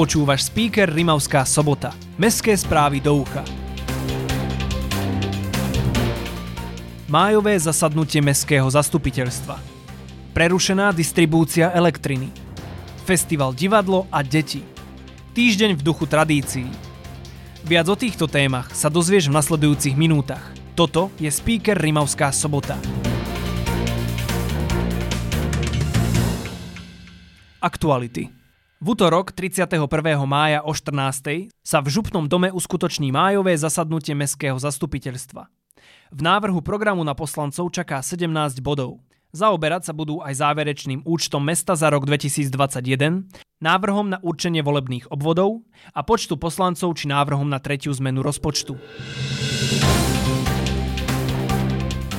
[0.00, 1.92] Počúvaš speaker Rimavská sobota.
[2.16, 3.44] Mestské správy do ucha.
[7.04, 9.60] Májové zasadnutie Mestského zastupiteľstva.
[10.32, 12.32] Prerušená distribúcia elektriny.
[13.04, 14.64] Festival divadlo a deti.
[15.36, 16.72] Týždeň v duchu tradícií.
[17.68, 20.40] Viac o týchto témach sa dozvieš v nasledujúcich minútach.
[20.72, 22.80] Toto je speaker Rimavská sobota.
[27.60, 28.39] Aktuality.
[28.80, 29.76] V útorok 31.
[30.24, 31.52] mája o 14.
[31.60, 35.52] sa v Župnom dome uskutoční májové zasadnutie Mestského zastupiteľstva.
[36.16, 38.32] V návrhu programu na poslancov čaká 17
[38.64, 39.04] bodov.
[39.36, 43.28] Zaoberať sa budú aj záverečným účtom mesta za rok 2021,
[43.60, 45.60] návrhom na určenie volebných obvodov
[45.92, 48.80] a počtu poslancov či návrhom na tretiu zmenu rozpočtu.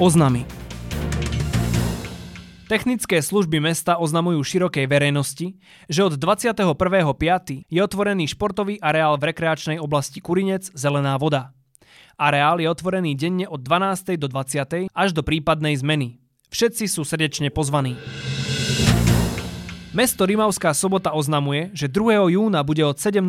[0.00, 0.65] Oznamy.
[2.66, 5.54] Technické služby mesta oznamujú širokej verejnosti,
[5.86, 7.62] že od 21.5.
[7.70, 11.54] je otvorený športový areál v rekreačnej oblasti Kurinec Zelená voda.
[12.18, 14.18] Areál je otvorený denne od 12.
[14.18, 14.90] do 20.
[14.90, 16.18] až do prípadnej zmeny.
[16.50, 17.94] Všetci sú srdečne pozvaní.
[19.94, 22.34] Mesto Rimavská sobota oznamuje, že 2.
[22.34, 23.22] júna bude od 7.00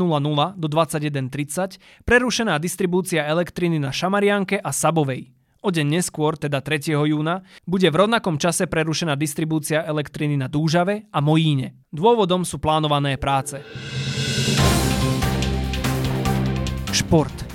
[0.57, 1.77] do 21.30
[2.09, 5.36] prerušená distribúcia elektriny na Šamarianke a Sabovej.
[5.65, 6.93] O deň neskôr, teda 3.
[6.93, 11.81] júna, bude v rovnakom čase prerušená distribúcia elektriny na Dúžave a Mojíne.
[11.89, 13.57] Dôvodom sú plánované práce.
[16.93, 17.46] Šport.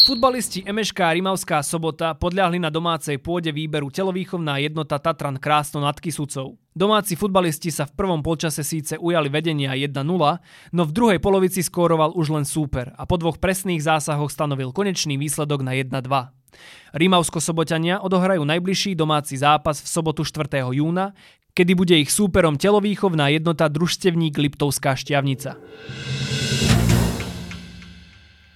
[0.00, 6.56] Futbalisti a Rimavská sobota podľahli na domácej pôde výberu telovýchovná jednota Tatran Krásno nad Kisucou.
[6.72, 10.00] Domáci futbalisti sa v prvom polčase síce ujali vedenia 1-0,
[10.72, 15.20] no v druhej polovici skóroval už len súper a po dvoch presných zásahoch stanovil konečný
[15.20, 15.92] výsledok na 1-2.
[16.96, 20.64] Rimavsko-sobotania odohrajú najbližší domáci zápas v sobotu 4.
[20.80, 21.12] júna,
[21.52, 25.60] kedy bude ich súperom telovýchovná jednota družstevník Liptovská šťavnica.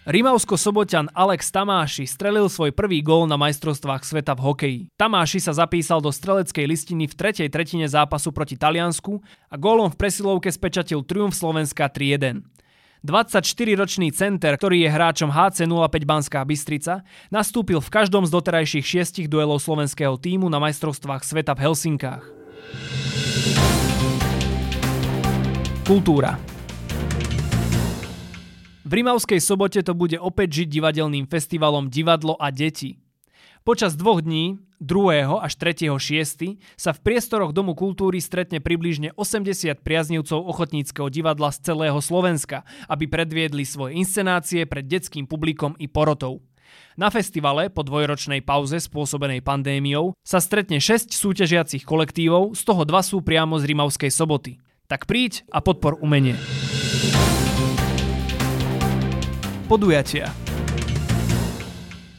[0.04, 4.80] Rimavsko-soboťan Alex Tamáši strelil svoj prvý gól na majstrovstvách sveta v hokeji.
[5.00, 9.96] Tamáši sa zapísal do streleckej listiny v tretej tretine zápasu proti Taliansku a gólom v
[9.96, 12.44] presilovke spečatil triumf Slovenska 3-1.
[13.00, 17.00] 24-ročný center, ktorý je hráčom HC 05 Banská Bystrica,
[17.32, 22.24] nastúpil v každom z doterajších šiestich duelov slovenského týmu na majstrovstvách sveta v Helsinkách.
[25.88, 26.53] Kultúra.
[28.84, 33.00] V Rimavskej sobote to bude opäť žiť divadelným festivalom Divadlo a deti.
[33.64, 35.24] Počas dvoch dní, 2.
[35.40, 35.88] až 3.
[35.88, 36.60] 6.
[36.76, 43.08] sa v priestoroch Domu kultúry stretne približne 80 priaznivcov ochotníckého divadla z celého Slovenska, aby
[43.08, 46.44] predviedli svoje inscenácie pred detským publikom i porotou.
[47.00, 53.00] Na festivale po dvojročnej pauze spôsobenej pandémiou sa stretne 6 súťažiacich kolektívov, z toho dva
[53.00, 54.60] sú priamo z Rimavskej soboty.
[54.92, 56.36] Tak príď a podpor umenie.
[59.64, 60.28] Podujatia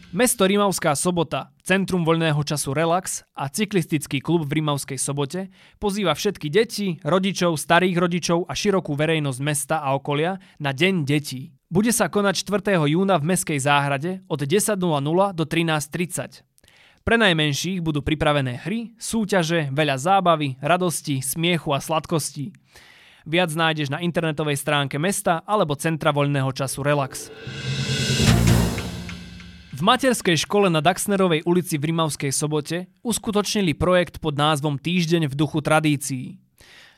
[0.09, 6.50] Mesto Rimavská sobota, Centrum voľného času Relax a cyklistický klub v Rimavskej sobote pozýva všetky
[6.50, 11.53] deti, rodičov, starých rodičov a širokú verejnosť mesta a okolia na Deň detí.
[11.69, 12.81] Bude sa konať 4.
[12.89, 14.81] júna v Mestskej záhrade od 10.00
[15.38, 16.41] do 13.30.
[17.05, 22.57] Pre najmenších budú pripravené hry, súťaže, veľa zábavy, radosti, smiechu a sladkostí.
[23.25, 27.34] Viac nájdeš na internetovej stránke mesta alebo Centra voľného času Relax.
[29.74, 35.34] V materskej škole na Daxnerovej ulici v Rimavskej sobote uskutočnili projekt pod názvom Týždeň v
[35.34, 36.38] duchu tradícií.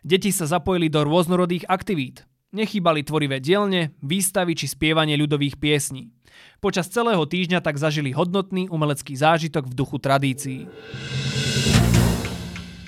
[0.04, 2.28] Deti sa zapojili do rôznorodých aktivít.
[2.52, 6.12] Nechýbali tvorivé dielne, výstavy či spievanie ľudových piesní.
[6.60, 10.68] Počas celého týždňa tak zažili hodnotný umelecký zážitok v duchu tradícií.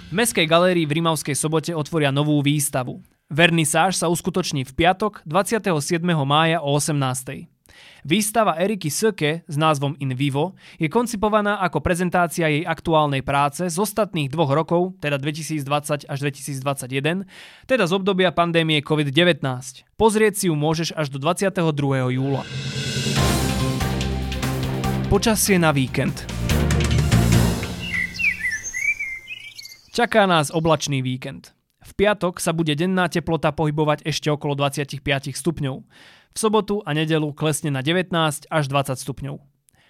[0.10, 3.00] V Mestskej galérii v Rimavskej sobote otvoria novú výstavu.
[3.30, 6.02] Vernisáž sa uskutoční v piatok 27.
[6.26, 7.46] mája o 18.
[8.02, 13.78] Výstava Eriky Söke s názvom In Vivo je koncipovaná ako prezentácia jej aktuálnej práce z
[13.78, 17.30] ostatných dvoch rokov, teda 2020 až 2021,
[17.70, 19.46] teda z obdobia pandémie COVID-19.
[19.94, 22.10] Pozrieť si ju môžeš až do 22.
[22.18, 22.42] júla.
[25.06, 26.26] Počasie na víkend.
[29.94, 31.59] Čaká nás oblačný víkend.
[32.00, 35.04] Piatok sa bude denná teplota pohybovať ešte okolo 25
[35.36, 35.84] stupňov.
[36.32, 38.16] V sobotu a nedelu klesne na 19
[38.48, 39.36] až 20 stupňov.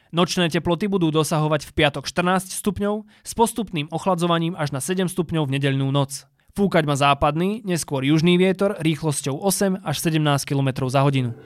[0.10, 5.46] Nočné teploty budú dosahovať v piatok 14 stupňov s postupným ochladzovaním až na 7 stupňov
[5.46, 6.26] v nedeľnú noc.
[6.58, 11.38] Fúkať má západný, neskôr južný vietor rýchlosťou 8 až 17 km za hodinu.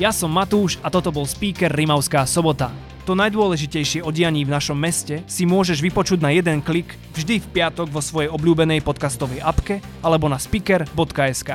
[0.00, 2.72] Ja som Matúš a toto bol speaker Rimavská sobota.
[3.08, 7.46] To najdôležitejšie o dianí v našom meste si môžeš vypočuť na jeden klik vždy v
[7.48, 11.50] piatok vo svojej obľúbenej podcastovej apke alebo na speaker.sk.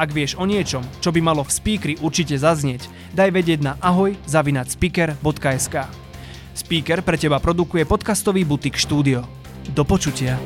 [0.00, 4.16] Ak vieš o niečom, čo by malo v speakeri určite zaznieť, daj vedieť na ahoj
[4.24, 5.76] zavinať speaker.sk.
[6.56, 9.24] Speaker pre teba produkuje podcastový butik štúdio.
[9.76, 10.40] Do počutia.